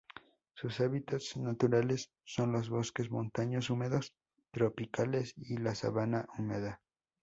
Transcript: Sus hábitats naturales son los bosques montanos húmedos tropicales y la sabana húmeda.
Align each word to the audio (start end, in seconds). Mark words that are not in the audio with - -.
Sus 0.55 0.79
hábitats 0.79 1.37
naturales 1.37 2.09
son 2.23 2.53
los 2.53 2.71
bosques 2.71 3.11
montanos 3.11 3.69
húmedos 3.69 4.15
tropicales 4.51 5.35
y 5.37 5.57
la 5.57 5.75
sabana 5.75 6.25
húmeda. 6.39 6.81